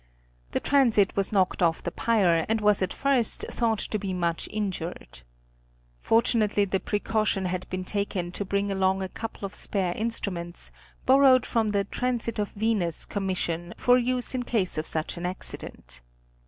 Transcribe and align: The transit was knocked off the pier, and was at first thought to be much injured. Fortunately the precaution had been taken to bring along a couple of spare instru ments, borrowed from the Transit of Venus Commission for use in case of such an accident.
The 0.53 0.59
transit 0.59 1.15
was 1.15 1.31
knocked 1.31 1.61
off 1.61 1.83
the 1.83 1.91
pier, 1.91 2.43
and 2.49 2.59
was 2.59 2.81
at 2.81 2.91
first 2.91 3.45
thought 3.51 3.77
to 3.77 3.99
be 3.99 4.13
much 4.15 4.49
injured. 4.51 5.21
Fortunately 5.99 6.65
the 6.65 6.79
precaution 6.79 7.45
had 7.45 7.69
been 7.69 7.85
taken 7.85 8.31
to 8.31 8.43
bring 8.43 8.71
along 8.71 9.03
a 9.03 9.09
couple 9.09 9.45
of 9.45 9.53
spare 9.53 9.93
instru 9.93 10.33
ments, 10.33 10.71
borrowed 11.05 11.45
from 11.45 11.69
the 11.69 11.83
Transit 11.83 12.39
of 12.39 12.49
Venus 12.53 13.05
Commission 13.05 13.75
for 13.77 13.99
use 13.99 14.33
in 14.33 14.41
case 14.41 14.79
of 14.79 14.87
such 14.87 15.17
an 15.17 15.25
accident. 15.27 16.01